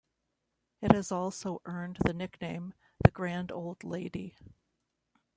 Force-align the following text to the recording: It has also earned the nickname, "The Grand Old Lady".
It 0.81 0.93
has 0.93 1.11
also 1.11 1.61
earned 1.65 1.97
the 2.03 2.11
nickname, 2.13 2.73
"The 3.03 3.11
Grand 3.11 3.51
Old 3.51 3.83
Lady". 3.83 4.35